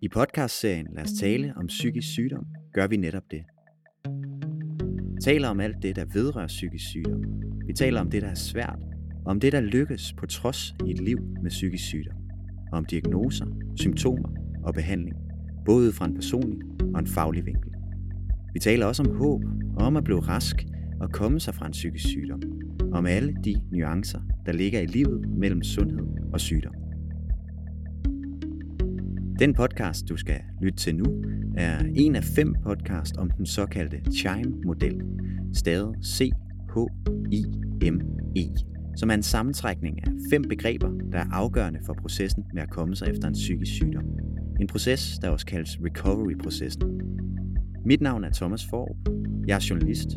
[0.00, 3.42] I podcastserien Lad os tale om psykisk sygdom, gør vi netop det.
[5.14, 7.22] Vi taler om alt det, der vedrører psykisk sygdom.
[7.66, 8.78] Vi taler om det, der er svært,
[9.24, 12.16] og om det, der lykkes på trods i et liv med psykisk sygdom.
[12.72, 14.28] Og om diagnoser, symptomer
[14.64, 15.16] og behandling,
[15.64, 16.58] både fra en personlig
[16.94, 17.72] og en faglig vinkel.
[18.52, 19.42] Vi taler også om håb
[19.76, 20.66] og om at blive rask
[21.00, 22.42] og komme sig fra en psykisk sygdom.
[22.80, 26.77] Og om alle de nuancer, der ligger i livet mellem sundhed og sygdom.
[29.38, 31.24] Den podcast, du skal lytte til nu,
[31.56, 35.02] er en af fem podcast om den såkaldte CHIME-model,
[35.54, 36.34] stavet C-H-I-M-E,
[38.96, 42.96] som er en sammentrækning af fem begreber, der er afgørende for processen med at komme
[42.96, 44.04] sig efter en psykisk sygdom.
[44.60, 47.00] En proces, der også kaldes recovery-processen.
[47.84, 48.96] Mit navn er Thomas Forb.
[49.46, 50.08] Jeg er journalist,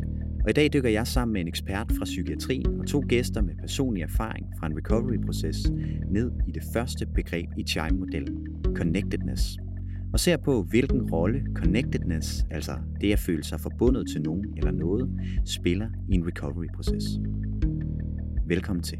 [0.44, 3.54] og i dag dykker jeg sammen med en ekspert fra psykiatrien og to gæster med
[3.60, 5.70] personlig erfaring fra en recovery-proces
[6.10, 9.42] ned i det første begreb i CHIME-modellen, connectedness,
[10.12, 14.70] og ser på, hvilken rolle connectedness, altså det at føle sig forbundet til nogen eller
[14.70, 15.10] noget,
[15.46, 17.04] spiller i en recovery-proces.
[18.46, 18.98] Velkommen til.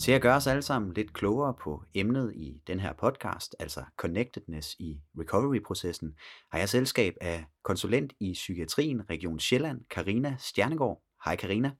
[0.00, 3.84] Til at gøre os alle sammen lidt klogere på emnet i den her podcast, altså
[3.96, 6.14] connectedness i recovery-processen,
[6.52, 11.02] har jeg selskab af konsulent i psykiatrien Region Sjælland, Karina Stjernegård.
[11.24, 11.70] Hej Karina.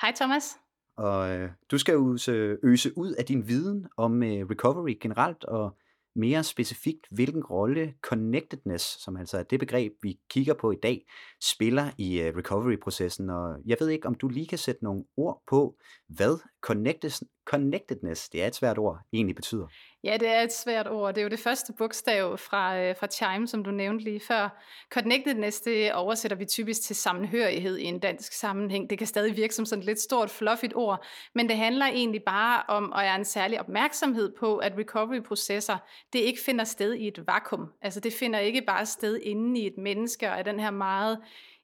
[0.00, 0.56] Hej Thomas.
[1.00, 2.18] Og øh, du skal jo
[2.62, 5.76] øse ud af din viden om øh, recovery generelt, og
[6.16, 11.06] mere specifikt, hvilken rolle connectedness, som altså er det begreb, vi kigger på i dag,
[11.42, 13.30] spiller i øh, recovery-processen.
[13.30, 15.76] Og jeg ved ikke, om du lige kan sætte nogle ord på,
[16.08, 19.66] hvad connectedness, det er et svært ord, egentlig betyder.
[20.04, 21.14] Ja, det er et svært ord.
[21.14, 24.62] Det er jo det første bogstav fra, øh, fra Chime, som du nævnte lige før.
[24.90, 28.90] Connectedness, det oversætter vi typisk til sammenhørighed i en dansk sammenhæng.
[28.90, 32.22] Det kan stadig virke som sådan et lidt stort, fluffigt ord, men det handler egentlig
[32.22, 35.76] bare om, og have en særlig opmærksomhed på, at recovery-processer,
[36.12, 37.66] det ikke finder sted i et vakuum.
[37.82, 41.18] Altså det finder ikke bare sted inde i et menneske, og er den her meget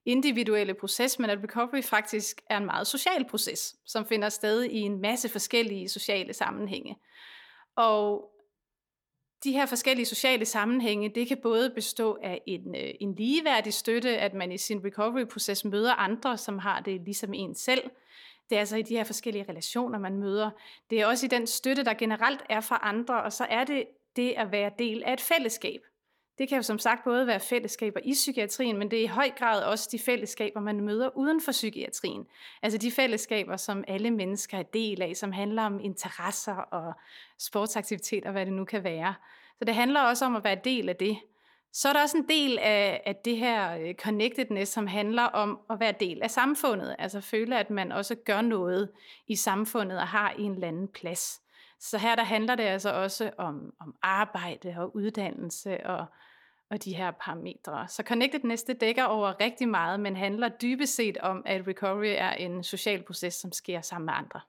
[0.06, 4.78] individuelle proces, men at recovery faktisk er en meget social proces, som finder sted i
[4.78, 6.96] en masse forskellige sociale sammenhænge.
[7.76, 8.30] Og
[9.44, 14.18] de her forskellige sociale sammenhænge, det kan både bestå af en, øh, en ligeværdig støtte,
[14.18, 17.90] at man i sin recovery-proces møder andre, som har det ligesom en selv.
[18.50, 20.50] Det er altså i de her forskellige relationer, man møder.
[20.90, 23.84] Det er også i den støtte, der generelt er fra andre, og så er det
[24.16, 25.80] det at være del af et fællesskab.
[26.38, 29.30] Det kan jo som sagt både være fællesskaber i psykiatrien, men det er i høj
[29.30, 32.26] grad også de fællesskaber, man møder uden for psykiatrien.
[32.62, 36.92] Altså de fællesskaber, som alle mennesker er del af, som handler om interesser og
[37.38, 39.14] sportsaktiviteter, hvad det nu kan være.
[39.58, 41.18] Så det handler også om at være del af det.
[41.72, 45.60] Så er der også en del af, af det her øh, connectedness, som handler om
[45.70, 46.96] at være del af samfundet.
[46.98, 48.90] Altså føle, at man også gør noget
[49.26, 51.40] i samfundet og har en eller anden plads.
[51.80, 56.06] Så her der handler det altså også om, om arbejde og uddannelse og,
[56.70, 57.88] og de her parametre.
[57.88, 62.30] Så Connected Næste dækker over rigtig meget, men handler dybest set om, at recovery er
[62.32, 64.40] en social proces, som sker sammen med andre.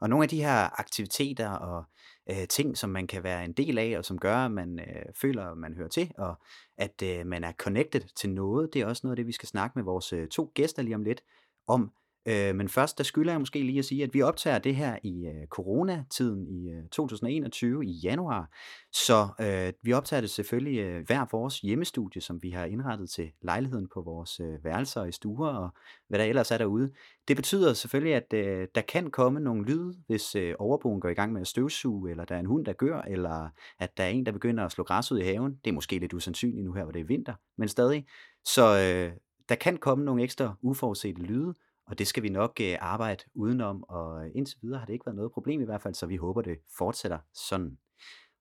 [0.00, 1.84] Og nogle af de her aktiviteter og
[2.30, 5.14] øh, ting, som man kan være en del af, og som gør, at man øh,
[5.14, 6.34] føler, at man hører til, og
[6.78, 9.48] at øh, man er connected til noget, det er også noget af det, vi skal
[9.48, 11.22] snakke med vores øh, to gæster lige om lidt
[11.66, 11.92] om.
[12.28, 14.98] Øh, men først, der skylder jeg måske lige at sige, at vi optager det her
[15.02, 18.50] i øh, coronatiden i øh, 2021 i januar.
[18.92, 23.32] Så øh, vi optager det selvfølgelig øh, hver vores hjemmestudie, som vi har indrettet til
[23.42, 25.70] lejligheden på vores øh, værelser i stuer og
[26.08, 26.92] hvad der ellers er derude.
[27.28, 31.14] Det betyder selvfølgelig, at øh, der kan komme nogle lyde, hvis øh, overboen går i
[31.14, 33.48] gang med at støvsuge, eller der er en hund, der gør, eller
[33.78, 35.60] at der er en, der begynder at slå græs ud i haven.
[35.64, 38.06] Det er måske lidt usandsynligt nu her, hvor det er vinter, men stadig.
[38.44, 39.12] Så øh,
[39.48, 41.54] der kan komme nogle ekstra uforudsete lyde,
[41.86, 45.16] og det skal vi nok øh, arbejde udenom, og indtil videre har det ikke været
[45.16, 47.78] noget problem i hvert fald, så vi håber, det fortsætter sådan.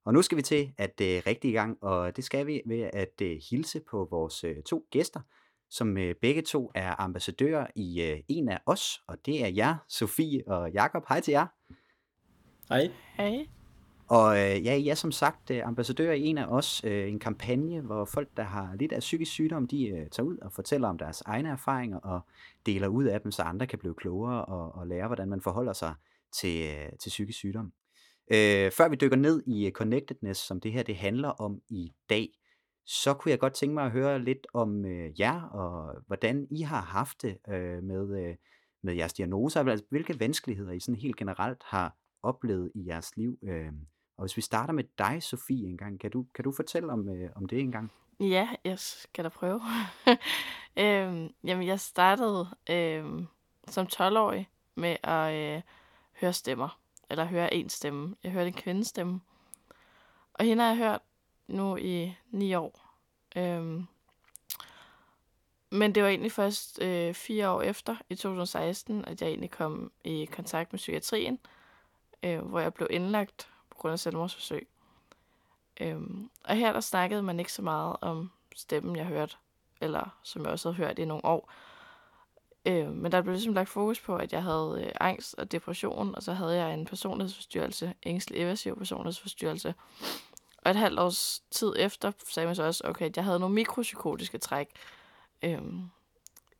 [0.05, 2.89] Og nu skal vi til at øh, rigtig i gang, og det skal vi ved
[2.93, 5.19] at øh, hilse på vores øh, to gæster,
[5.69, 9.75] som øh, begge to er ambassadører i øh, en af os, og det er jer,
[9.87, 11.03] Sofie og Jakob.
[11.09, 11.47] Hej til jer.
[12.69, 12.91] Hej.
[13.17, 13.54] Hej.
[14.07, 17.81] Og øh, ja, jeg er som sagt øh, i en af os, øh, en kampagne,
[17.81, 20.97] hvor folk, der har lidt af psykisk sygdom, de øh, tager ud og fortæller om
[20.97, 22.21] deres egne erfaringer og
[22.65, 25.73] deler ud af dem, så andre kan blive klogere og, og lære, hvordan man forholder
[25.73, 25.93] sig
[26.31, 27.73] til, øh, til psykisk sygdom.
[28.31, 31.93] Øh, før vi dykker ned i øh, connectedness, som det her det handler om i
[32.09, 32.29] dag,
[32.85, 36.61] så kunne jeg godt tænke mig at høre lidt om øh, jer, og hvordan I
[36.61, 38.35] har haft det øh, med, øh,
[38.83, 43.37] med jeres diagnoser, altså hvilke vanskeligheder I sådan helt generelt har oplevet i jeres liv.
[43.43, 43.71] Øh,
[44.17, 47.09] og hvis vi starter med dig, Sofie, en gang, kan du, kan du fortælle om,
[47.09, 47.91] øh, om det en gang?
[48.19, 49.61] Ja, jeg skal da prøve.
[50.77, 53.27] øhm, jamen, jeg startede øhm,
[53.67, 55.61] som 12-årig med at øh,
[56.21, 56.79] høre stemmer.
[57.09, 58.15] eller høre en stemme.
[58.23, 59.21] Jeg hørte en kvindestemme.
[60.33, 61.01] Og hende har jeg hørt
[61.47, 62.95] nu i ni år.
[63.35, 63.85] Øhm,
[65.71, 69.91] men det var egentlig først øh, fire år efter, i 2016, at jeg egentlig kom
[70.03, 71.39] i kontakt med psykiatrien,
[72.23, 74.67] øh, hvor jeg blev indlagt på grund af selvmordsforsøg.
[75.81, 79.35] Øhm, og her der snakkede man ikke så meget om stemmen, jeg hørte,
[79.81, 81.51] eller som jeg også havde hørt i nogle år.
[82.65, 86.15] Øh, men der blev ligesom lagt fokus på, at jeg havde øh, angst og depression,
[86.15, 89.73] og så havde jeg en personlighedsforstyrrelse, ængstelig evasiv personlighedsforstyrrelse.
[90.57, 93.55] Og et halvt års tid efter sagde man så også, okay, at jeg havde nogle
[93.55, 94.67] mikropsykotiske træk.
[95.41, 95.89] Øhm,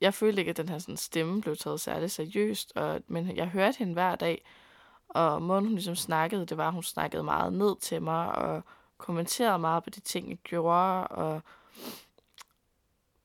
[0.02, 3.48] jeg følte ikke, at den her sådan, stemme blev taget særlig seriøst, og, men jeg
[3.48, 4.46] hørte hende hver dag,
[5.10, 8.64] og måden hun ligesom snakkede, det var, at hun snakkede meget ned til mig, og
[8.98, 11.42] kommenterede meget på de ting, jeg gjorde, og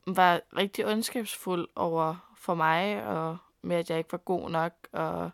[0.07, 5.31] var rigtig ondskabsfuld over for mig, og med, at jeg ikke var god nok, og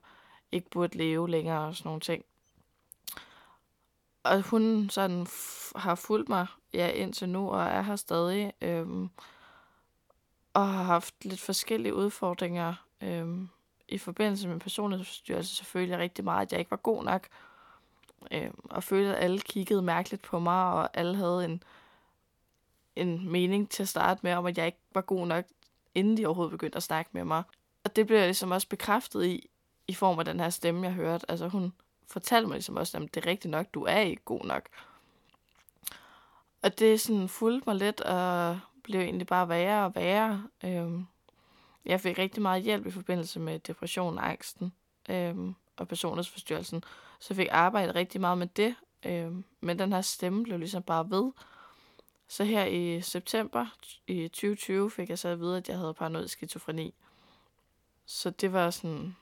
[0.53, 2.25] ikke burde leve længere, og sådan nogle ting.
[4.23, 5.27] Og hun sådan
[5.77, 9.11] har fulgt mig ja, indtil nu, og er her stadig, øhm,
[10.55, 13.49] og har haft lidt forskellige udfordringer øhm,
[13.89, 15.57] i forbindelse med personlighedsforstyrrelse.
[15.57, 17.29] Så følte jeg rigtig meget, at jeg ikke var god nok,
[18.31, 21.63] Øh, og følte, at alle kiggede mærkeligt på mig, og alle havde en,
[22.97, 25.45] en mening til at starte med, om at jeg ikke var god nok,
[25.95, 27.43] inden de overhovedet begyndte at snakke med mig.
[27.85, 29.49] Og det blev jeg ligesom også bekræftet i,
[29.89, 31.31] i form af den her stemme, jeg hørte.
[31.31, 31.73] Altså hun
[32.07, 34.69] fortalte mig ligesom også, at det er rigtigt nok, du er ikke god nok.
[36.63, 40.43] Og det sådan fulgte mig lidt, og blev egentlig bare værre og værre.
[40.65, 41.07] Øhm,
[41.87, 44.73] jeg fik rigtig meget hjælp i forbindelse med depression angsten
[45.11, 46.85] øhm, og personlighedsforstyrrelsen.
[47.21, 48.75] Så jeg fik arbejdet rigtig meget med det.
[49.05, 51.33] Øhm, men den her stemme blev ligesom bare ved.
[52.29, 53.67] Så her i september
[54.07, 56.95] i 2020 fik jeg så at vide, at jeg havde paranoid skizofreni.
[58.07, 59.17] Så det var sådan,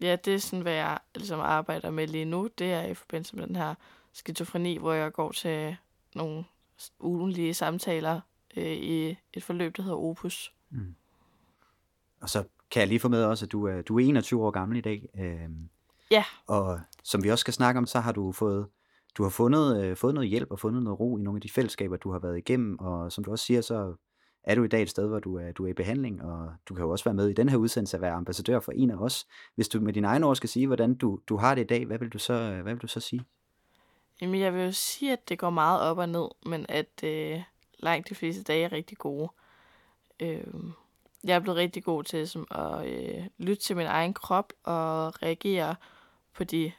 [0.00, 2.48] ja, det er sådan, hvad jeg ligesom arbejder med lige nu.
[2.58, 3.74] Det er i forbindelse med den her
[4.12, 5.76] skizofreni, hvor jeg går til
[6.14, 6.44] nogle
[7.00, 8.20] ugenlige samtaler
[8.56, 10.52] øh, i et forløb, der hedder Opus.
[10.70, 10.94] Mm.
[12.20, 14.50] Og så kan jeg lige få med også, at du er, du er 21 år
[14.50, 15.08] gammel i dag.
[15.18, 15.50] Øh,
[16.10, 16.24] ja.
[16.46, 18.66] Og som vi også skal snakke om, så har du fået
[19.14, 21.50] du har fundet, øh, fået noget hjælp og fundet noget ro i nogle af de
[21.50, 23.94] fællesskaber, du har været igennem, og som du også siger, så
[24.44, 26.74] er du i dag et sted, hvor du er, du er i behandling, og du
[26.74, 28.96] kan jo også være med i den her udsendelse at være ambassadør for en af
[28.96, 29.26] os.
[29.54, 31.86] Hvis du med dine egne ord skal sige, hvordan du, du har det i dag,
[31.86, 33.24] hvad vil du så, hvad vil du så sige?
[34.20, 37.42] Jamen, jeg vil jo sige, at det går meget op og ned, men at øh,
[37.78, 39.28] langt de fleste dage er rigtig gode.
[40.20, 40.44] Øh,
[41.24, 45.22] jeg er blevet rigtig god til som, at øh, lytte til min egen krop og
[45.22, 45.76] reagere
[46.32, 46.72] på de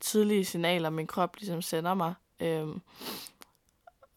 [0.00, 2.14] tidlige signaler, min krop ligesom sender mig.
[2.40, 2.82] Øhm,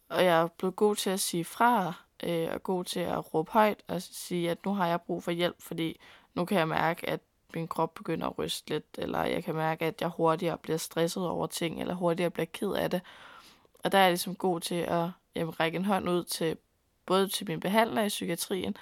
[0.10, 1.94] og jeg er blevet god til at sige fra,
[2.24, 5.32] øh, og god til at råbe højt og sige, at nu har jeg brug for
[5.32, 6.00] hjælp, fordi
[6.34, 7.20] nu kan jeg mærke, at
[7.54, 11.28] min krop begynder at ryste lidt, eller jeg kan mærke, at jeg hurtigere bliver stresset
[11.28, 13.02] over ting, eller hurtigere bliver ked af det.
[13.84, 16.58] Og der er jeg ligesom god til at jamen, række en hånd ud til
[17.06, 18.78] både til min behandler i psykiatrien,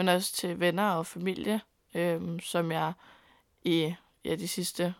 [0.00, 1.60] men også til venner og familie,
[1.94, 2.92] øh, som jeg
[3.64, 3.94] i
[4.24, 4.94] ja, de sidste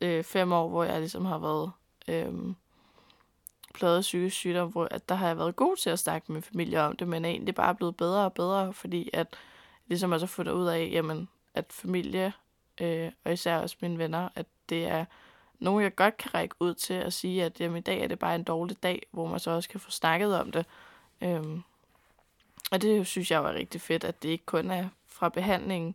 [0.00, 1.72] øh, fem år, hvor jeg ligesom har været
[2.08, 2.54] øh,
[3.74, 6.42] pladet psykisk sygdom, hvor at der har jeg været god til at snakke med min
[6.42, 9.36] familie om det, men er egentlig bare blevet bedre og bedre, fordi at
[9.86, 12.32] ligesom også fundet ud af, jamen, at familie,
[12.80, 15.04] øh, og især også mine venner, at det er
[15.58, 18.18] nogen, jeg godt kan række ud til at sige, at jamen, i dag er det
[18.18, 20.66] bare en dårlig dag, hvor man så også kan få snakket om det.
[21.20, 21.62] Øhm,
[22.72, 25.94] og det synes jeg var rigtig fedt, at det ikke kun er fra behandlingen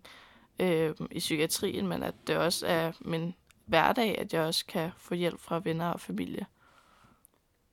[0.60, 3.34] øh, i psykiatrien, men at det også er min
[3.66, 6.46] hverdag, at jeg også kan få hjælp fra venner og familie.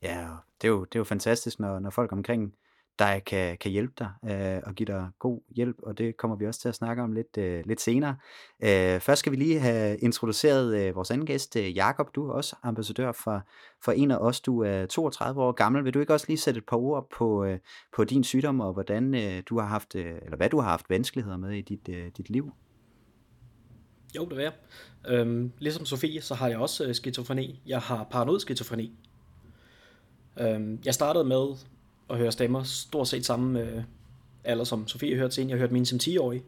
[0.03, 0.29] Ja,
[0.63, 2.55] det er jo, det er jo fantastisk, når, når folk omkring
[2.99, 6.47] der kan, kan hjælpe dig øh, og give dig god hjælp, og det kommer vi
[6.47, 8.17] også til at snakke om lidt, øh, lidt senere.
[8.63, 12.15] Øh, først skal vi lige have introduceret øh, vores anden gæst, øh, Jakob.
[12.15, 13.43] Du er også ambassadør for,
[13.85, 14.41] for en af os.
[14.41, 15.85] Du er 32 år gammel.
[15.85, 17.59] Vil du ikke også lige sætte et par ord på, øh,
[17.97, 20.91] på din sygdom, og hvordan øh, du har haft, øh, eller hvad du har haft
[20.91, 22.53] vanskeligheder med i dit, øh, dit liv?
[24.17, 24.51] Jo, det er
[25.09, 27.63] øhm, Ligesom Sofie, så har jeg også øh, skizofreni.
[27.67, 28.93] Jeg har paranoid skizofreni.
[30.41, 31.57] Øhm, jeg startede med
[32.11, 33.83] at høre stemmer stort set samme øh,
[34.45, 35.49] alder, som Sofie hørte til.
[35.49, 36.43] Jeg hørte mine som 10-årig.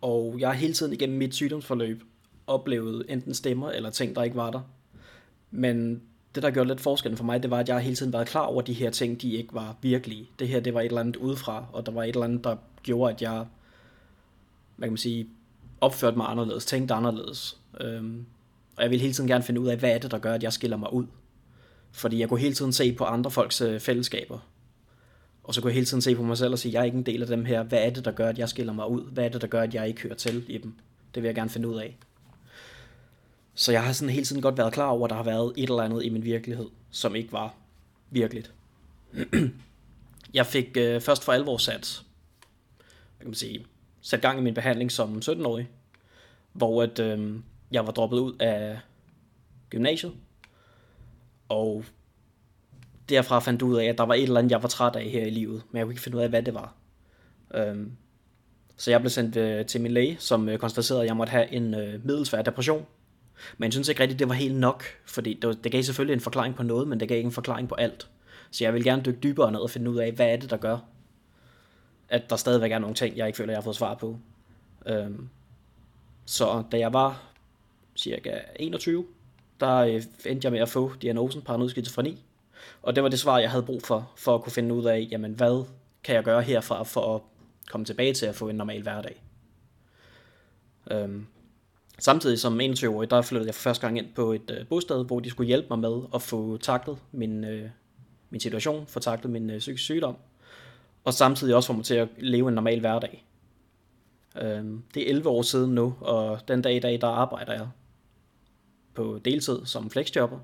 [0.00, 2.02] Og jeg har hele tiden igennem mit sygdomsforløb
[2.46, 4.60] oplevet enten stemmer eller ting, der ikke var der.
[5.50, 6.02] Men
[6.34, 8.42] det, der gjorde lidt forskellen for mig, det var, at jeg hele tiden været klar
[8.42, 10.30] over, at de her ting, de ikke var virkelige.
[10.38, 12.56] Det her, det var et eller andet udefra, og der var et eller andet, der
[12.82, 13.46] gjorde, at jeg,
[14.76, 15.28] hvad kan man sige,
[15.80, 17.60] opførte mig anderledes, tænkte anderledes.
[17.80, 18.26] Øhm,
[18.76, 20.42] og jeg vil hele tiden gerne finde ud af, hvad er det, der gør, at
[20.42, 21.06] jeg skiller mig ud.
[21.96, 24.38] Fordi jeg kunne hele tiden se på andre folks øh, fællesskaber.
[25.42, 26.98] Og så kunne jeg hele tiden se på mig selv og sige, jeg er ikke
[26.98, 27.62] en del af dem her.
[27.62, 29.10] Hvad er det, der gør, at jeg skiller mig ud?
[29.10, 30.74] Hvad er det, der gør, at jeg ikke hører til i dem?
[31.14, 31.96] Det vil jeg gerne finde ud af.
[33.54, 35.68] Så jeg har sådan hele tiden godt været klar over, at der har været et
[35.68, 37.54] eller andet i min virkelighed, som ikke var
[38.10, 38.52] virkeligt.
[40.34, 42.02] jeg fik øh, først for alvor sat,
[43.16, 43.66] hvad kan man sige,
[44.00, 45.68] sat gang i min behandling som 17-årig,
[46.52, 47.34] hvor at, øh,
[47.70, 48.78] jeg var droppet ud af
[49.70, 50.12] gymnasiet,
[51.48, 51.84] og
[53.08, 55.26] derfra fandt ud af, at der var et eller andet, jeg var træt af her
[55.26, 56.74] i livet, men jeg kunne ikke finde ud af, hvad det var.
[57.54, 57.92] Øhm,
[58.76, 61.52] så jeg blev sendt øh, til min læge, som øh, konstaterede, at jeg måtte have
[61.52, 62.86] en øh, middelsvær depression.
[63.58, 66.20] Men jeg synes ikke rigtigt, det var helt nok, fordi det, det gav selvfølgelig en
[66.20, 68.08] forklaring på noget, men det gav ikke en forklaring på alt.
[68.50, 70.56] Så jeg vil gerne dykke dybere ned og finde ud af, hvad er det, der
[70.56, 70.78] gør,
[72.08, 74.18] at der stadigvæk er nogle ting, jeg ikke føler, jeg har fået svar på.
[74.86, 75.28] Øhm,
[76.26, 77.22] så da jeg var
[77.96, 79.06] cirka 21,
[79.60, 82.24] der øh, endte jeg med at få diagnosen paranoid skizofreni.
[82.82, 85.08] Og det var det svar, jeg havde brug for, for at kunne finde ud af,
[85.10, 85.64] jamen hvad
[86.04, 87.20] kan jeg gøre herfra for at
[87.70, 89.22] komme tilbage til at få en normal hverdag.
[90.90, 91.26] Øhm,
[91.98, 95.20] samtidig som 21-årig, der flyttede jeg for første gang ind på et øh, bosted, hvor
[95.20, 97.70] de skulle hjælpe mig med at få taklet min, øh,
[98.30, 100.16] min situation, få taklet min øh, psykisk sygdom,
[101.04, 103.26] og samtidig også få mig til at leve en normal hverdag.
[104.40, 107.68] Øhm, det er 11 år siden nu, og den dag i dag, der arbejder jeg
[108.96, 110.38] på deltid som flexjobber,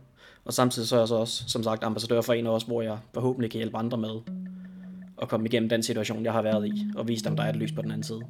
[0.44, 2.82] og samtidig så er jeg så også, som sagt, ambassadør for en af os, hvor
[2.82, 4.20] jeg forhåbentlig kan hjælpe andre med
[5.22, 7.56] at komme igennem den situation, jeg har været i, og vise dem, der er et
[7.56, 8.22] lys på den anden side.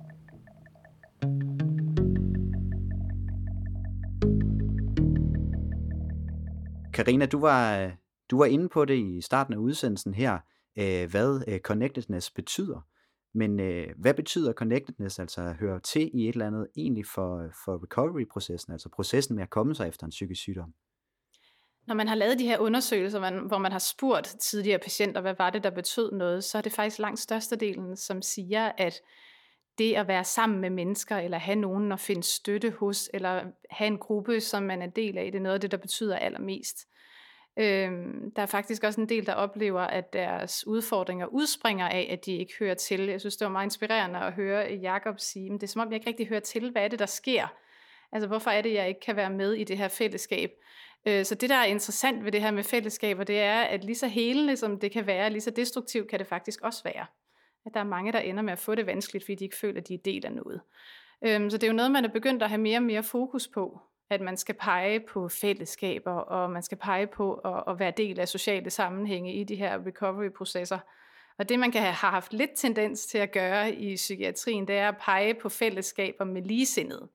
[6.92, 7.90] Karina, du var,
[8.30, 10.38] du var inde på det i starten af udsendelsen her,
[10.78, 12.86] øh, hvad øh, connectedness betyder.
[13.34, 17.50] Men øh, hvad betyder connectedness, altså at høre til i et eller andet, egentlig for,
[17.64, 20.74] for recovery-processen, altså processen med at komme sig efter en psykisk sygdom?
[21.86, 25.34] Når man har lavet de her undersøgelser, man, hvor man har spurgt tidligere patienter, hvad
[25.38, 29.00] var det, der betød noget, så er det faktisk langt størstedelen, som siger, at
[29.78, 33.86] det at være sammen med mennesker, eller have nogen at finde støtte hos, eller have
[33.86, 36.88] en gruppe, som man er del af, det er noget af det, der betyder allermest.
[37.58, 42.26] Øhm, der er faktisk også en del, der oplever, at deres udfordringer udspringer af, at
[42.26, 43.00] de ikke hører til.
[43.00, 45.88] Jeg synes, det var meget inspirerende at høre Jakob sige, men det er som om,
[45.88, 47.46] jeg ikke rigtig hører til, hvad er det, der sker?
[48.12, 50.50] Altså, hvorfor er det, jeg ikke kan være med i det her fællesskab?
[51.06, 53.96] Øh, så det, der er interessant ved det her med fællesskaber, det er, at lige
[53.96, 57.06] så helende som det kan være, lige så destruktivt kan det faktisk også være.
[57.66, 59.80] At der er mange, der ender med at få det vanskeligt, fordi de ikke føler,
[59.80, 60.60] at de er del af noget.
[61.24, 63.48] Øhm, så det er jo noget, man er begyndt at have mere og mere fokus
[63.48, 63.80] på,
[64.12, 68.20] at man skal pege på fællesskaber, og man skal pege på at, at være del
[68.20, 70.78] af sociale sammenhænge i de her recovery-processer.
[71.38, 74.88] Og det, man kan have haft lidt tendens til at gøre i psykiatrien, det er
[74.88, 77.08] at pege på fællesskaber med ligesindede.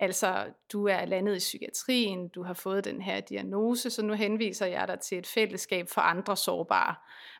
[0.00, 4.66] Altså, du er landet i psykiatrien, du har fået den her diagnose, så nu henviser
[4.66, 6.94] jeg dig til et fællesskab for andre sårbare.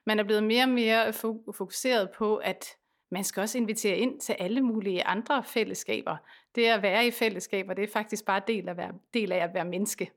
[0.06, 1.12] Man er blevet mere og mere
[1.54, 2.66] fokuseret på, at
[3.10, 6.16] man skal også invitere ind til alle mulige andre fællesskaber.
[6.54, 9.54] Det at være i fællesskaber, det er faktisk bare del af, være, del af at
[9.54, 10.12] være menneske.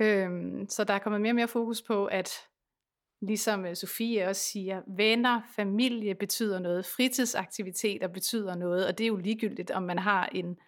[0.00, 2.46] Øhm, så der er kommet mere og mere fokus på, at
[3.20, 9.08] ligesom øh, Sofie også siger, venner, familie betyder noget, fritidsaktiviteter betyder noget, og det er
[9.08, 10.58] jo ligegyldigt, om man har en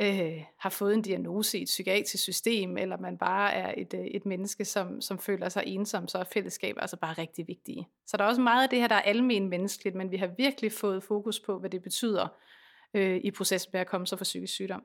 [0.00, 4.00] øh, har fået en diagnose i et psykiatrisk system, eller man bare er et, øh,
[4.00, 7.88] et menneske, som, som føler sig ensom, så er fællesskab altså bare rigtig vigtige.
[8.06, 10.26] Så der er også meget af det her, der er almen menneskeligt, men vi har
[10.26, 12.28] virkelig fået fokus på, hvad det betyder
[12.94, 14.82] øh, i processen med at komme sig for psykisk sygdom.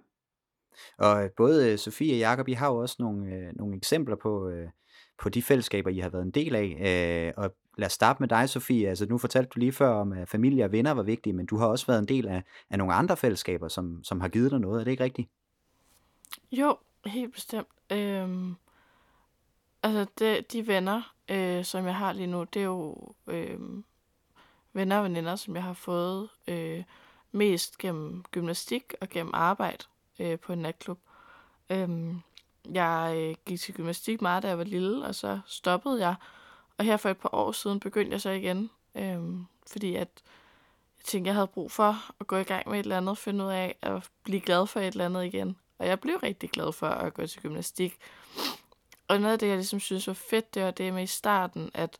[0.97, 4.15] Og øh, både øh, Sofie og Jakob, I har jo også nogle, øh, nogle eksempler
[4.15, 4.69] på, øh,
[5.17, 6.77] på de fællesskaber, I har været en del af.
[6.81, 8.89] Øh, og lad os starte med dig, Sofie.
[8.89, 11.57] Altså, nu fortalte du lige før om, at familie og venner var vigtige, men du
[11.57, 14.59] har også været en del af, af nogle andre fællesskaber, som, som har givet dig
[14.59, 14.79] noget.
[14.79, 15.29] Er det ikke rigtigt?
[16.51, 17.67] Jo, helt bestemt.
[17.91, 18.55] Øhm,
[19.83, 23.59] altså, det, de venner, øh, som jeg har lige nu, det er jo øh,
[24.73, 26.83] venner og veninder, som jeg har fået øh,
[27.35, 29.85] mest gennem gymnastik og gennem arbejde
[30.19, 30.99] øh, på en natklub.
[31.69, 32.21] Øhm,
[32.73, 36.15] jeg øh, gik til gymnastik meget, da jeg var lille, og så stoppede jeg.
[36.77, 40.09] Og her for et par år siden begyndte jeg så igen, øhm, fordi at
[40.97, 43.45] jeg tænkte, jeg havde brug for at gå i gang med et eller andet, finde
[43.45, 45.57] ud af at blive glad for et eller andet igen.
[45.77, 47.97] Og jeg blev rigtig glad for at gå til gymnastik.
[49.07, 51.71] Og noget af det, jeg ligesom synes var fedt, det var det med i starten,
[51.73, 51.99] at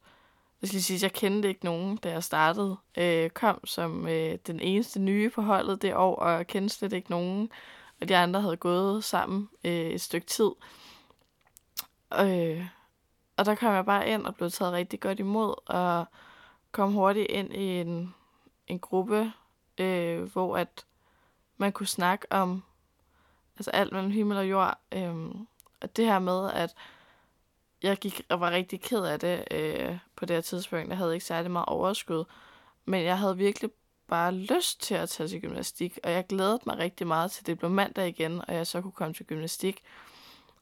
[0.65, 2.77] jeg skal sige, jeg kendte ikke nogen, da jeg startede.
[2.97, 7.11] Øh, kom som øh, den eneste nye på holdet det år, og kendte slet ikke
[7.11, 7.51] nogen
[8.01, 10.51] og de andre havde gået sammen øh, et stykke tid.
[12.19, 12.67] Øh,
[13.37, 16.05] og der kom jeg bare ind og blev taget rigtig godt imod, og
[16.71, 18.13] kom hurtigt ind i en,
[18.67, 19.31] en gruppe,
[19.77, 20.85] øh, hvor at
[21.57, 22.63] man kunne snakke om
[23.57, 24.77] altså alt mellem himmel og jord.
[24.91, 25.15] Øh,
[25.81, 26.75] og det her med, at
[27.85, 30.89] jeg gik og var rigtig ked af det øh, på det her tidspunkt.
[30.89, 32.23] Jeg havde ikke særlig meget overskud,
[32.85, 33.69] men jeg havde virkelig
[34.07, 37.59] bare lyst til at tage til gymnastik, og jeg glædede mig rigtig meget til, det
[37.59, 39.83] blev mandag igen, og jeg så kunne komme til gymnastik.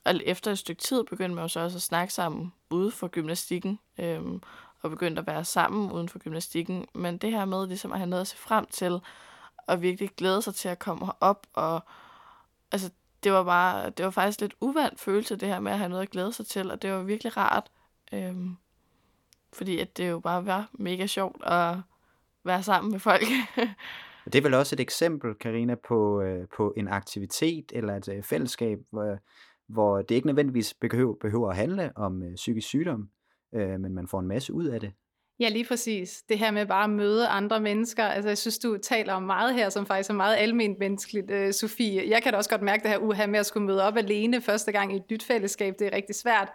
[0.05, 3.07] og efter et stykke tid begyndte man jo så også at snakke sammen ude for
[3.07, 4.41] gymnastikken, øhm,
[4.81, 6.85] og begyndte at være sammen uden for gymnastikken.
[6.93, 8.99] Men det her med ligesom at have noget at se frem til,
[9.67, 11.81] og virkelig glæde sig til at komme op, og
[12.71, 12.89] altså,
[13.23, 16.01] det var bare, det var faktisk lidt uvandt følelse, det her med at have noget
[16.01, 17.71] at glæde sig til, og det var virkelig rart,
[18.13, 18.55] øhm,
[19.53, 21.75] fordi at det jo bare var mega sjovt at
[22.43, 23.23] være sammen med folk.
[24.25, 28.23] Det er vel også et eksempel, Karina, på, øh, på en aktivitet eller et øh,
[28.23, 29.17] fællesskab, hvor,
[29.67, 33.09] hvor det ikke nødvendigvis behøver, behøver at handle om øh, psykisk sygdom,
[33.53, 34.91] øh, men man får en masse ud af det.
[35.43, 36.21] Ja, lige præcis.
[36.29, 38.03] Det her med bare at møde andre mennesker.
[38.03, 41.53] Altså, jeg synes, du taler om meget her, som faktisk er meget almindeligt menneskeligt, øh,
[41.53, 42.09] Sofie.
[42.09, 44.41] Jeg kan da også godt mærke det her uha med at skulle møde op alene
[44.41, 45.75] første gang i et nyt fællesskab.
[45.79, 46.51] Det er rigtig svært.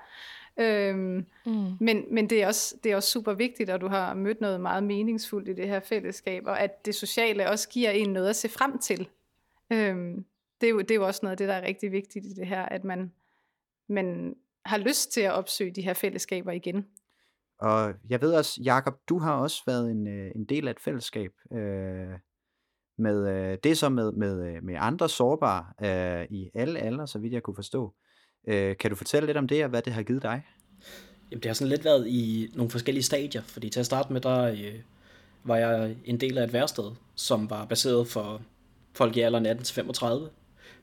[0.60, 1.76] Øhm, mm.
[1.80, 4.60] men, men det, er også, det er også super vigtigt, at du har mødt noget
[4.60, 8.36] meget meningsfuldt i det her fællesskab, og at det sociale også giver en noget at
[8.36, 9.08] se frem til.
[9.72, 10.24] Øhm,
[10.60, 12.28] det, er jo, det er jo også noget af det, der er rigtig vigtigt i
[12.28, 13.12] det her, at man,
[13.88, 16.86] man har lyst til at opsøge de her fællesskaber igen.
[17.60, 20.80] Og jeg ved også, Jakob, du har også været en, øh, en del af et
[20.80, 22.18] fællesskab øh,
[22.98, 27.18] med øh, det så med, med, øh, med andre sårbare øh, i alle aldre, så
[27.18, 27.94] vidt jeg kunne forstå.
[28.48, 30.42] Øh, kan du fortælle lidt om det, og hvad det har givet dig?
[31.30, 34.20] Jamen, det har sådan lidt været i nogle forskellige stadier, fordi til at starte med,
[34.20, 34.80] der øh,
[35.44, 38.42] var jeg en del af et værsted, som var baseret for
[38.94, 40.30] folk i alderen 18-35,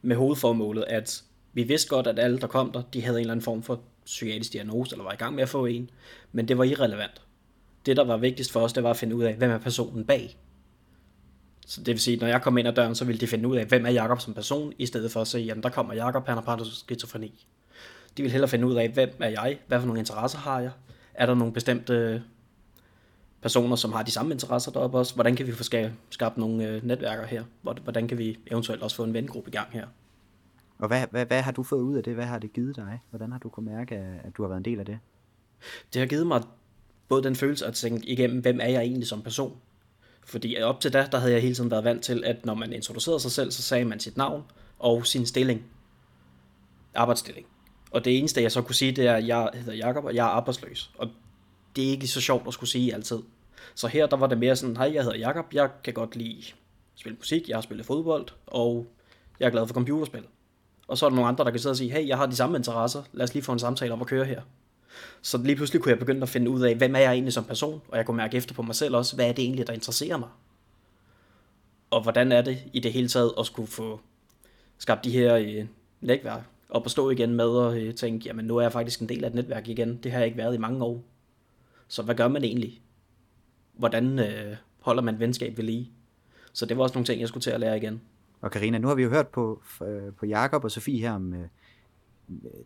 [0.01, 1.23] med hovedformålet, at
[1.55, 3.81] vi vidste godt, at alle, der kom der, de havde en eller anden form for
[4.05, 5.89] psykiatrisk diagnose, eller var i gang med at få en,
[6.31, 7.21] men det var irrelevant.
[7.85, 10.05] Det, der var vigtigst for os, det var at finde ud af, hvem er personen
[10.05, 10.37] bag.
[11.67, 13.57] Så det vil sige, når jeg kom ind ad døren, så ville de finde ud
[13.57, 16.25] af, hvem er Jakob som person, i stedet for at sige, jamen der kommer Jakob,
[16.25, 17.45] han har paranoid skizofreni.
[18.17, 20.71] De vil hellere finde ud af, hvem er jeg, hvad for nogle interesser har jeg,
[21.13, 22.23] er der nogle bestemte
[23.41, 25.63] personer, som har de samme interesser deroppe også, hvordan kan vi få
[26.09, 29.67] skabt nogle øh, netværker her, hvordan kan vi eventuelt også få en vengruppe i gang
[29.71, 29.87] her.
[30.79, 32.15] Og hvad, hvad, hvad har du fået ud af det?
[32.15, 33.01] Hvad har det givet dig?
[33.09, 34.99] Hvordan har du kunne mærke, at du har været en del af det?
[35.93, 36.41] Det har givet mig
[37.07, 39.57] både den følelse at tænke igennem, hvem er jeg egentlig som person?
[40.25, 42.73] Fordi op til da, der havde jeg hele tiden været vant til, at når man
[42.73, 44.43] introducerede sig selv, så sagde man sit navn
[44.79, 45.63] og sin stilling.
[46.95, 47.47] Arbejdsstilling.
[47.91, 50.25] Og det eneste, jeg så kunne sige, det er, at jeg hedder Jakob, og jeg
[50.25, 50.91] er arbejdsløs.
[50.97, 51.09] Og
[51.75, 53.19] det er ikke så sjovt at skulle sige altid.
[53.75, 56.37] Så her, der var det mere sådan, hej, jeg hedder Jakob, jeg kan godt lide
[56.37, 56.55] at
[56.95, 58.87] spille musik, jeg har spillet fodbold, og
[59.39, 60.23] jeg er glad for computerspil.
[60.87, 62.35] Og så er der nogle andre, der kan sidde og sige, hey, jeg har de
[62.35, 64.41] samme interesser, lad os lige få en samtale om at køre her.
[65.21, 67.43] Så lige pludselig kunne jeg begynde at finde ud af, hvem er jeg egentlig som
[67.43, 69.73] person, og jeg kunne mærke efter på mig selv også, hvad er det egentlig, der
[69.73, 70.29] interesserer mig.
[71.89, 73.99] Og hvordan er det i det hele taget at skulle få
[74.77, 75.65] skabt de her øh,
[76.01, 79.09] netværk, op og stå igen med og øh, tænke, jamen nu er jeg faktisk en
[79.09, 81.03] del af et netværk igen, det har jeg ikke været i mange år.
[81.87, 82.81] Så hvad gør man egentlig?
[83.73, 85.91] Hvordan øh, holder man venskab ved lige?
[86.53, 88.01] Så det var også nogle ting, jeg skulle til at lære igen.
[88.41, 91.33] Og Karina, nu har vi jo hørt på, øh, på Jakob og Sofie her om
[91.33, 91.47] øh,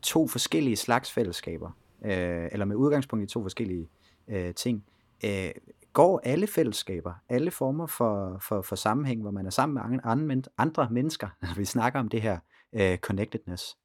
[0.02, 1.72] to forskellige slags fællesskaber,
[2.06, 3.90] øh, eller med udgangspunkt i to forskellige
[4.28, 4.86] øh, ting.
[5.26, 5.52] Øh,
[5.94, 10.44] går alle fællesskaber, alle former for, for, for sammenhæng, hvor man er sammen med andre,
[10.58, 12.40] andre mennesker, når vi snakker om det her
[12.74, 13.78] øh, connectedness?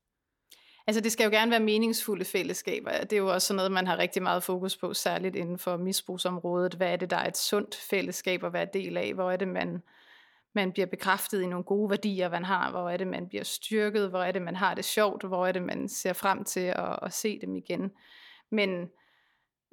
[0.86, 2.90] Altså det skal jo gerne være meningsfulde fællesskaber.
[2.90, 5.76] Det er jo også sådan noget, man har rigtig meget fokus på, særligt inden for
[5.76, 6.74] misbrugsområdet.
[6.74, 9.14] Hvad er det, der er et sundt fællesskab at være del af?
[9.14, 9.82] Hvor er det, man
[10.54, 14.10] man bliver bekræftet i nogle gode værdier, man har, hvor er det, man bliver styrket,
[14.10, 16.98] hvor er det, man har det sjovt, hvor er det, man ser frem til at,
[17.02, 17.90] at se dem igen.
[18.50, 18.88] Men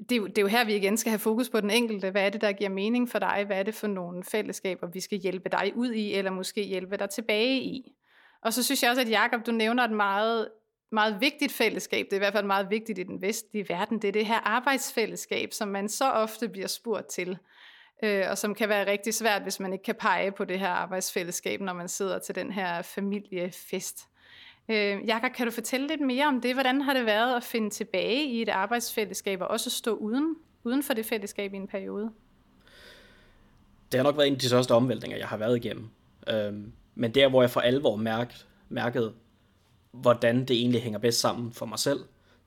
[0.10, 2.12] det er, jo, det er jo her, vi igen skal have fokus på den enkelte.
[2.12, 3.44] Hvad er det, der giver mening for dig?
[3.46, 6.98] Hvad er det for nogle fællesskaber, vi skal hjælpe dig ud i, eller måske hjælpe
[6.98, 7.96] dig tilbage i?
[8.42, 10.50] Og så synes jeg også, at Jakob, du nævner et meget,
[10.92, 12.06] meget vigtigt fællesskab.
[12.06, 14.02] Det er i hvert fald meget vigtigt i den vestlige verden.
[14.02, 17.38] Det er det her arbejdsfællesskab, som man så ofte bliver spurgt til
[18.02, 20.70] øh, og som kan være rigtig svært, hvis man ikke kan pege på det her
[20.70, 24.00] arbejdsfællesskab, når man sidder til den her familiefest.
[24.70, 26.54] Øh, Jakob, kan du fortælle lidt mere om det?
[26.54, 30.84] Hvordan har det været at finde tilbage i et arbejdsfællesskab, og også stå uden, uden
[30.84, 32.12] for det fællesskab i en periode?
[33.92, 35.90] Det har nok været en af de største omvæltninger, jeg har været igennem.
[36.30, 39.14] Øhm, men der, hvor jeg for alvor mærkede, mærkede,
[39.92, 42.00] hvordan det egentlig hænger bedst sammen for mig selv,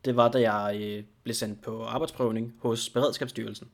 [0.05, 3.69] det var, da jeg øh, blev sendt på arbejdsprøvning hos Beredskabsstyrelsen.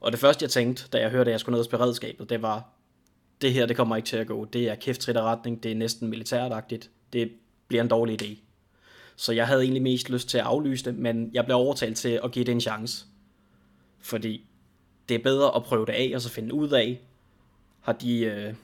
[0.00, 2.42] Og det første, jeg tænkte, da jeg hørte, at jeg skulle ned til beredskabet, det
[2.42, 2.68] var,
[3.40, 4.44] det her, det kommer ikke til at gå.
[4.44, 6.90] Det er kæft retning, det er næsten militæragtigt.
[7.12, 7.32] Det
[7.68, 8.38] bliver en dårlig idé.
[9.16, 12.20] Så jeg havde egentlig mest lyst til at aflyse det, men jeg blev overtalt til
[12.24, 13.06] at give det en chance.
[14.00, 14.46] Fordi
[15.08, 17.00] det er bedre at prøve det af, og så finde ud af,
[17.80, 18.54] har de, øh,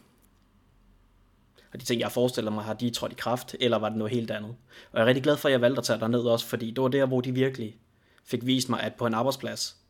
[1.70, 4.12] har de ting, jeg forestiller mig, har de trådt i kraft, eller var det noget
[4.12, 4.50] helt andet?
[4.92, 6.82] Og jeg er rigtig glad for, at jeg valgte at tage derned også, fordi det
[6.82, 7.76] var der, hvor de virkelig
[8.24, 9.81] fik vist mig, at på en arbejdsplads,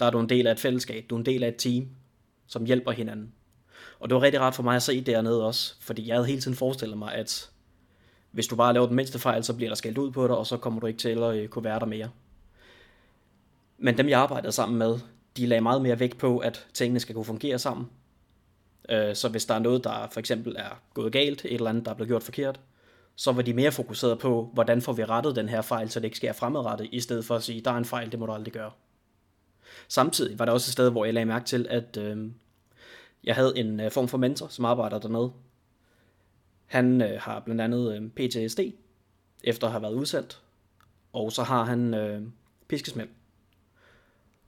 [0.00, 1.88] der er du en del af et fællesskab, du er en del af et team,
[2.46, 3.32] som hjælper hinanden.
[4.00, 6.40] Og det var rigtig rart for mig at se dernede også, fordi jeg havde hele
[6.40, 7.50] tiden forestillet mig, at
[8.30, 10.46] Hvis du bare laver den mindste fejl, så bliver der skældt ud på dig, og
[10.46, 12.10] så kommer du ikke til at øh, kunne være der mere.
[13.78, 14.98] Men dem, jeg arbejdede sammen med,
[15.36, 17.86] de lagde meget mere vægt på, at tingene skal kunne fungere sammen.
[18.88, 21.84] Øh, så hvis der er noget, der for eksempel er gået galt, et eller andet,
[21.84, 22.60] der er blevet gjort forkert,
[23.16, 26.04] så var de mere fokuseret på, hvordan får vi rettet den her fejl, så det
[26.04, 28.32] ikke sker fremadrettet, i stedet for at sige, der er en fejl, det må du
[28.32, 28.70] aldrig gøre.
[29.88, 32.30] Samtidig var der også et sted, hvor jeg lagde mærke til, at øh,
[33.24, 35.32] jeg havde en øh, form for mentor, som arbejder dernede.
[36.66, 38.60] Han øh, har blandt andet øh, PTSD,
[39.44, 40.42] efter at have været udsendt,
[41.12, 42.22] og så har han øh,
[42.68, 43.08] piskesmæld.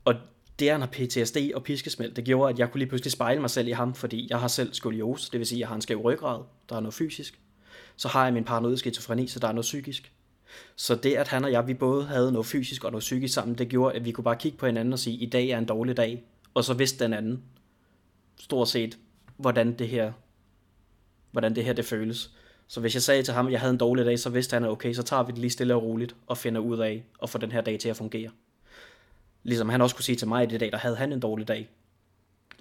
[0.05, 0.15] Og
[0.59, 3.41] det, at han har PTSD og piskesmæld, det gjorde, at jeg kunne lige pludselig spejle
[3.41, 5.75] mig selv i ham, fordi jeg har selv skoliose, det vil sige, at jeg har
[5.75, 7.39] en skæv ryggrad, der er noget fysisk.
[7.95, 10.11] Så har jeg min paranoid skizofreni, så der er noget psykisk.
[10.75, 13.57] Så det, at han og jeg, vi både havde noget fysisk og noget psykisk sammen,
[13.57, 15.65] det gjorde, at vi kunne bare kigge på hinanden og sige, i dag er en
[15.65, 17.43] dårlig dag, og så vidste den anden
[18.39, 18.97] stort set,
[19.37, 20.11] hvordan det her,
[21.31, 22.31] hvordan det her det føles.
[22.67, 24.63] Så hvis jeg sagde til ham, at jeg havde en dårlig dag, så vidste han,
[24.63, 27.29] at okay, så tager vi det lige stille og roligt og finder ud af at
[27.29, 28.29] få den her dag til at fungere.
[29.43, 31.47] Ligesom han også kunne sige til mig, i det dag, der havde han en dårlig
[31.47, 31.69] dag.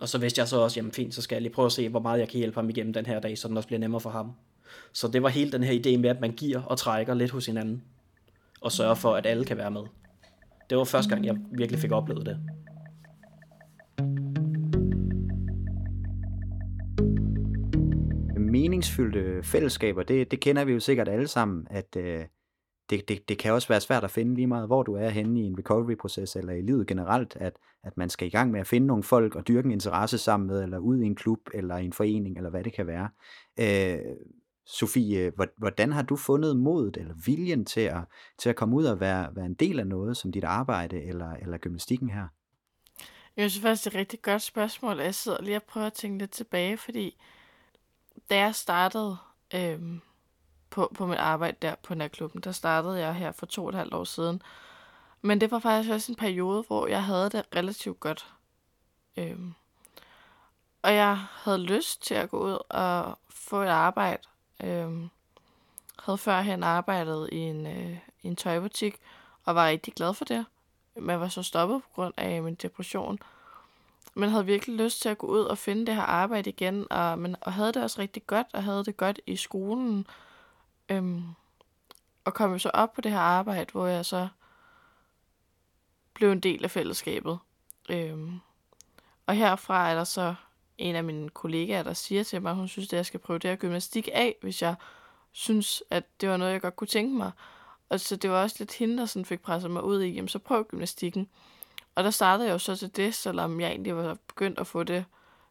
[0.01, 1.89] Og så vidste jeg så også, jamen fint, så skal jeg lige prøve at se,
[1.89, 4.01] hvor meget jeg kan hjælpe ham igennem den her dag, så den også bliver nemmere
[4.01, 4.33] for ham.
[4.93, 7.47] Så det var hele den her idé med, at man giver og trækker lidt hos
[7.47, 7.83] hinanden,
[8.61, 9.83] og sørger for, at alle kan være med.
[10.71, 12.39] Det var første gang, jeg virkelig fik oplevet det.
[18.39, 22.25] Meningsfyldte fællesskaber, det, det kender vi jo sikkert alle sammen, at øh,
[22.91, 25.41] det, det, det kan også være svært at finde lige meget, hvor du er henne
[25.41, 27.53] i en recovery-proces eller i livet generelt, at,
[27.85, 30.47] at man skal i gang med at finde nogle folk og dyrke en interesse sammen
[30.47, 33.09] med, eller ud i en klub, eller i en forening, eller hvad det kan være.
[33.61, 33.99] Øh,
[34.67, 38.01] Sofie, øh, hvordan har du fundet modet eller viljen til at,
[38.39, 41.33] til at komme ud og være, være en del af noget som dit arbejde eller,
[41.33, 42.27] eller gymnastikken her?
[43.37, 45.01] Jeg synes faktisk, det er et rigtig godt spørgsmål.
[45.01, 47.17] Jeg sidder lige og prøver at tænke lidt tilbage, fordi
[48.31, 49.17] da jeg startede
[49.55, 50.01] øhm,
[50.71, 53.75] på, på mit arbejde der på natklubben, der startede jeg her for to og et
[53.75, 54.43] halvt år siden.
[55.23, 58.35] Men det var faktisk også en periode, hvor jeg havde det relativt godt.
[59.17, 59.55] Øhm,
[60.83, 64.23] og jeg havde lyst til at gå ud og få et arbejde,
[64.61, 65.09] Øhm,
[66.03, 68.97] havde førhen arbejdet i en, øh, i en tøjbutik,
[69.45, 70.47] og var rigtig glad for det.
[70.95, 73.19] Men var så stoppet på grund af min depression.
[74.15, 77.19] Men havde virkelig lyst til at gå ud og finde det her arbejde igen, og,
[77.19, 80.07] men, og havde det også rigtig godt, og havde det godt i skolen.
[80.89, 81.25] Øhm,
[82.25, 84.29] og kom jo så op på det her arbejde, hvor jeg så
[86.15, 87.39] blev en del af fællesskabet.
[87.89, 88.41] Øhm,
[89.27, 90.35] og herfra er der så
[90.79, 93.39] en af mine kollegaer, der siger til mig, at hun synes, at jeg skal prøve
[93.39, 94.75] det her gymnastik af, hvis jeg
[95.33, 97.31] synes, at det var noget, jeg godt kunne tænke mig.
[97.89, 100.29] Og så det var også lidt hende, der sådan fik presset mig ud i, jamen
[100.29, 101.29] så prøv gymnastikken.
[101.95, 104.83] Og der startede jeg jo så til det, selvom jeg egentlig var begyndt at få
[104.83, 105.05] det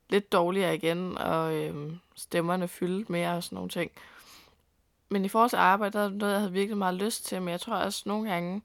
[0.10, 3.92] lidt dårligere igen, og øhm, stemmerne fyldte mere og sådan nogle ting.
[5.10, 7.50] Men i forhold til arbejde, der er noget, jeg havde virkelig meget lyst til, men
[7.50, 8.62] jeg tror også nogle gange,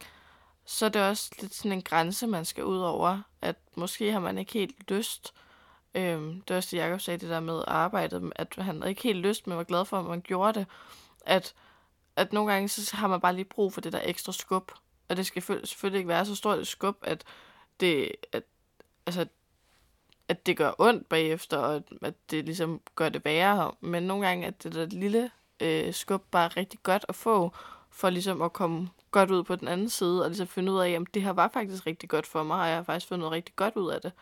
[0.64, 4.20] så er det også lidt sådan en grænse, man skal ud over, at måske har
[4.20, 5.35] man ikke helt lyst,
[5.94, 9.03] Øhm, det var også det, Jacob sagde, det der med arbejdet, at han havde ikke
[9.03, 10.66] helt lyst, men var glad for, at man gjorde det.
[11.26, 11.55] At,
[12.16, 14.72] at nogle gange, så har man bare lige brug for det der ekstra skub.
[15.09, 17.24] Og det skal selvfølgelig ikke være så stort et skub, at
[17.81, 18.42] det, at,
[19.07, 19.26] altså,
[20.29, 23.72] at det gør ondt bagefter, og at det ligesom gør det værre.
[23.81, 27.53] Men nogle gange er det der lille øh, skub bare rigtig godt at få,
[27.90, 30.90] for ligesom at komme godt ud på den anden side, og ligesom finde ud af,
[30.90, 33.33] at det her var faktisk rigtig godt for mig, og jeg har faktisk fundet noget
[33.33, 34.12] rigtig godt ud af det.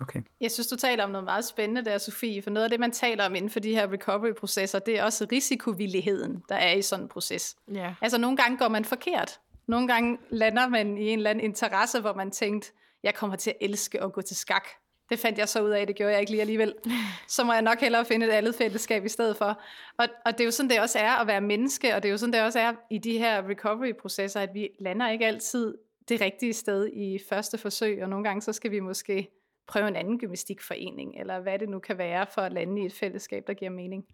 [0.00, 0.20] Okay.
[0.40, 2.92] Jeg synes, du taler om noget meget spændende der, Sofie, for noget af det, man
[2.92, 7.04] taler om inden for de her recovery-processer, det er også risikovilligheden, der er i sådan
[7.04, 7.56] en proces.
[7.76, 7.94] Yeah.
[8.00, 9.40] Altså nogle gange går man forkert.
[9.66, 13.50] Nogle gange lander man i en eller anden interesse, hvor man tænkte, jeg kommer til
[13.50, 14.68] at elske at gå til skak.
[15.10, 16.74] Det fandt jeg så ud af, det gjorde jeg ikke lige alligevel.
[17.28, 19.62] Så må jeg nok hellere finde et andet fællesskab i stedet for.
[19.98, 22.10] Og, og det er jo sådan, det også er at være menneske, og det er
[22.10, 25.74] jo sådan, det også er i de her recovery-processer, at vi lander ikke altid
[26.08, 29.30] det rigtige sted i første forsøg, og nogle gange så skal vi måske
[29.68, 32.92] prøve en anden gymnastikforening, eller hvad det nu kan være for at lande i et
[32.92, 34.04] fællesskab, der giver mening.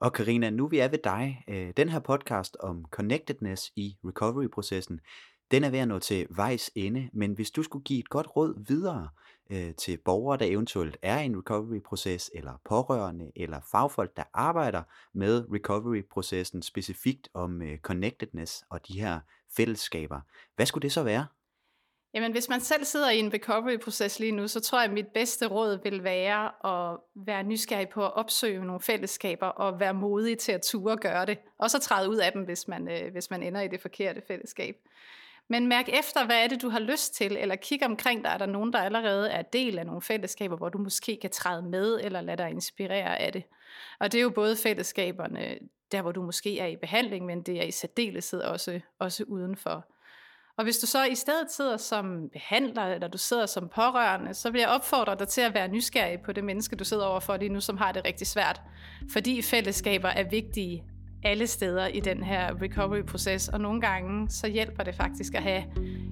[0.00, 1.44] Og Karina, nu vi er ved dig.
[1.48, 5.00] Øh, den her podcast om connectedness i recovery-processen,
[5.50, 8.36] den er ved at nå til vejs ende, men hvis du skulle give et godt
[8.36, 9.08] råd videre
[9.50, 14.82] øh, til borgere, der eventuelt er i en recovery-proces, eller pårørende, eller fagfolk, der arbejder
[15.14, 19.20] med recovery-processen specifikt om øh, connectedness og de her
[19.56, 20.20] fællesskaber,
[20.56, 21.26] hvad skulle det så være?
[22.14, 25.08] Jamen, hvis man selv sidder i en recovery-proces lige nu, så tror jeg, at mit
[25.08, 30.38] bedste råd vil være at være nysgerrig på at opsøge nogle fællesskaber og være modig
[30.38, 31.38] til at ture og gøre det.
[31.58, 34.22] Og så træde ud af dem, hvis man, øh, hvis man ender i det forkerte
[34.28, 34.76] fællesskab.
[35.48, 38.38] Men mærk efter, hvad er det, du har lyst til, eller kig omkring dig, er
[38.38, 42.00] der nogen, der allerede er del af nogle fællesskaber, hvor du måske kan træde med,
[42.02, 43.42] eller lade dig inspirere af det.
[43.98, 45.58] Og det er jo både fællesskaberne
[45.92, 49.86] der hvor du måske er i behandling, men det er i særdeleshed også, også udenfor.
[50.60, 54.50] Og hvis du så i stedet sidder som behandler, eller du sidder som pårørende, så
[54.50, 57.48] vil jeg opfordre dig til at være nysgerrig på det menneske, du sidder overfor lige
[57.48, 58.60] nu, som har det rigtig svært.
[59.12, 60.84] Fordi fællesskaber er vigtige
[61.24, 65.62] alle steder i den her recovery-proces, og nogle gange så hjælper det faktisk at have,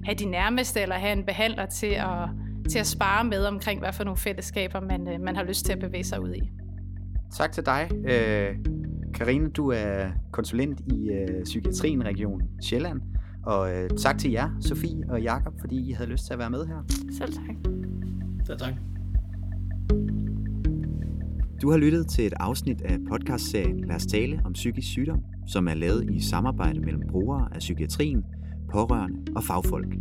[0.05, 2.29] have de nærmeste, eller have en behandler til at,
[2.69, 5.73] til at spare med omkring, hvad for nogle fællesskaber man, øh, man har lyst til
[5.73, 6.51] at bevæge sig ud i.
[7.37, 7.91] Tak til dig.
[8.07, 8.55] Øh,
[9.13, 13.01] Karine, du er konsulent i øh, Psykiatrien Region Sjælland.
[13.43, 16.49] Og øh, tak til jer, Sofie og Jakob, fordi I havde lyst til at være
[16.49, 16.83] med her.
[17.11, 17.55] Selv tak.
[18.49, 18.73] Ja, tak.
[21.61, 25.67] Du har lyttet til et afsnit af podcastserien Lad os tale om psykisk sygdom, som
[25.67, 28.23] er lavet i samarbejde mellem brugere af psykiatrien,
[28.71, 29.95] pårørende og fagfolk.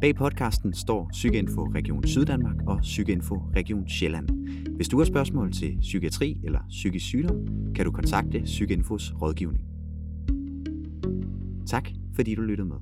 [0.00, 4.28] Bag podcasten står Psykinfo Region Syddanmark og Psykinfo Region Sjælland.
[4.76, 9.64] Hvis du har spørgsmål til psykiatri eller psykisk sygdom, kan du kontakte Psykinfos rådgivning.
[11.66, 11.88] Tak
[12.18, 12.76] fordi du lyttede med.